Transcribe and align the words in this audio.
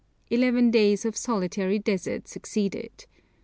Eleven 0.31 0.71
days 0.71 1.05
of 1.05 1.15
solitary 1.15 1.77
desert 1.77 2.27
succeeded. 2.27 3.05